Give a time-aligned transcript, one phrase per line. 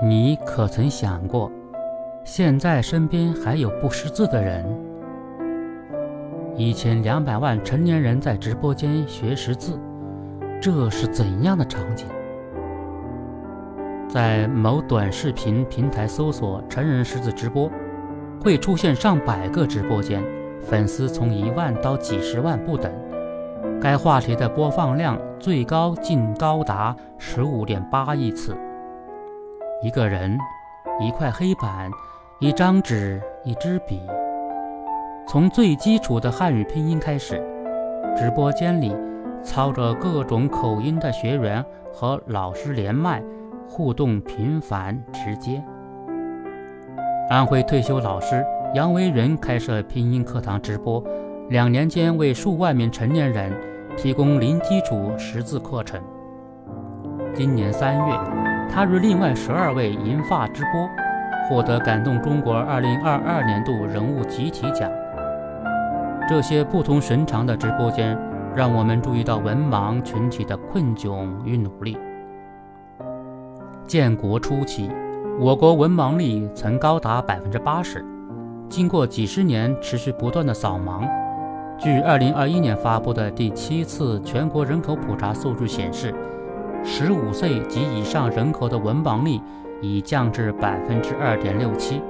[0.00, 1.50] 你可曾想过，
[2.22, 4.64] 现在身边还有不识字的人？
[6.54, 9.76] 一千两百万成年人在直播间学识字，
[10.60, 12.06] 这是怎样的场景？
[14.08, 17.68] 在某短视频平台搜索“成人识字直播”，
[18.40, 20.22] 会出现上百个直播间，
[20.60, 22.92] 粉丝从一万到几十万不等。
[23.80, 28.56] 该话题的播放量最高竟高达十五点八亿次。
[29.80, 30.36] 一个人，
[31.00, 31.88] 一块黑板，
[32.40, 34.02] 一张纸，一支笔。
[35.28, 37.40] 从最基础的汉语拼音开始，
[38.16, 38.92] 直播间里
[39.40, 43.22] 操着各种口音的学员和老师连麦，
[43.68, 45.62] 互动频繁直接。
[47.30, 51.00] 安徽退休老师杨维仁开设拼音课堂直播。
[51.50, 53.52] 两年间，为数万名成年人
[53.96, 56.02] 提供零基础识字课程。
[57.32, 58.18] 今年三月，
[58.70, 60.88] 他与另外十二位银发直播，
[61.48, 64.90] 获得感动中国二零二二年度人物集体奖。
[66.28, 68.16] 这些不同寻常的直播间，
[68.54, 71.96] 让我们注意到文盲群体的困窘与努力。
[73.86, 74.90] 建国初期，
[75.40, 78.04] 我国文盲率曾高达百分之八十，
[78.68, 81.08] 经过几十年持续不断的扫盲。
[81.78, 86.14] 据二零二一年发布的第七次全国人口普查数据显示，
[86.84, 89.40] 十五岁及以上人口的文盲率
[89.80, 92.02] 已降至百分之二点六七。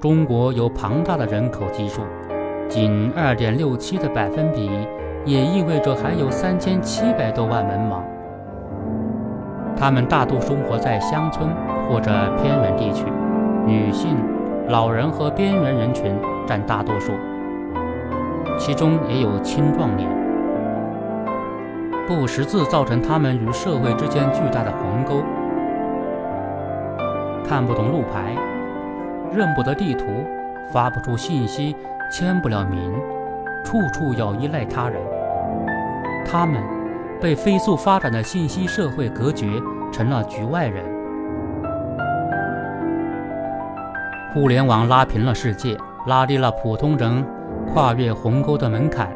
[0.00, 2.02] 中国有庞大的人口基数，
[2.68, 4.68] 仅二点六七的百分比，
[5.24, 8.02] 也意味着还有三千七百多万文盲。
[9.76, 11.48] 他们大多生活在乡村
[11.88, 13.04] 或者偏远地区，
[13.66, 14.16] 女性、
[14.68, 16.12] 老人和边缘人群
[16.46, 17.12] 占大多数。
[18.58, 20.08] 其中也有青壮年，
[22.06, 25.22] 不识字造成他们与社会之间巨大的鸿沟，
[27.48, 28.36] 看不懂路牌，
[29.32, 30.04] 认不得地图，
[30.72, 31.74] 发不出信息，
[32.10, 32.92] 签不了名，
[33.64, 35.00] 处处要依赖他人。
[36.26, 36.62] 他们
[37.20, 39.46] 被飞速发展的信息社会隔绝，
[39.92, 40.84] 成了局外人。
[44.34, 45.76] 互联网拉平了世界，
[46.06, 47.24] 拉低了普通人。
[47.72, 49.08] 跨越鸿沟的门槛，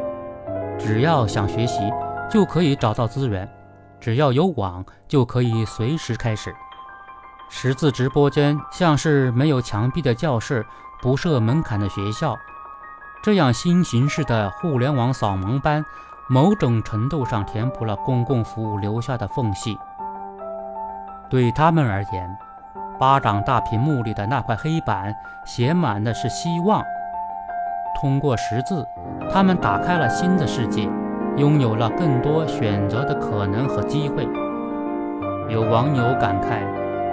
[0.78, 1.90] 只要想学习，
[2.28, 3.46] 就可以找到资源；
[4.00, 6.54] 只要有网，就可以随时开始。
[7.48, 10.66] 识字直播间像是没有墙壁的教室，
[11.00, 12.36] 不设门槛的学校。
[13.22, 15.84] 这样新形式的互联网扫盲班，
[16.28, 19.78] 某种程度上填补了公共服务留下的缝隙。
[21.30, 22.36] 对他们而言，
[22.98, 26.82] 巴掌大屏幕里的那块黑板，写满的是希望。
[28.00, 28.84] 通过识字，
[29.32, 30.88] 他们打开了新的世界，
[31.36, 34.26] 拥有了更多选择的可能和机会。
[35.48, 36.62] 有网友感慨，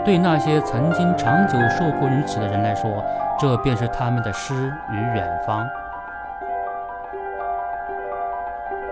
[0.05, 3.03] 对那些曾经长久受困于此的人来说，
[3.37, 4.53] 这便是他们的诗
[4.91, 5.67] 与远方。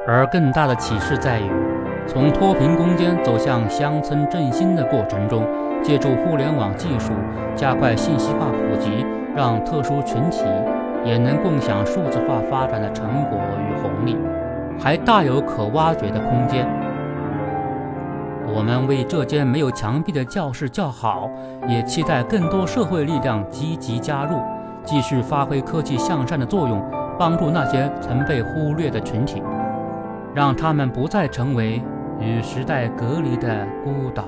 [0.08, 1.50] 而更大的启示在于，
[2.06, 5.48] 从脱贫攻坚走向乡村振兴的过程中，
[5.82, 7.14] 借助互联网技术，
[7.56, 9.06] 加快信息化普及，
[9.36, 10.44] 让特殊群体。
[11.04, 14.16] 也能共享数字化发展的成果与红利，
[14.82, 16.68] 还大有可挖掘的空间。
[18.54, 21.30] 我们为这间没有墙壁的教室叫好，
[21.70, 24.42] 也期待更多社会力量积极加入，
[24.84, 26.84] 继续发挥科技向善的作用，
[27.18, 29.42] 帮助那些曾被忽略的群体，
[30.34, 31.82] 让他们不再成为
[32.20, 34.26] 与时代隔离的孤岛。